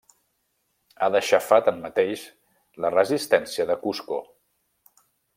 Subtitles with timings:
[0.99, 2.23] Ha d'aixafar tanmateix
[2.85, 4.19] la resistència de Cusco.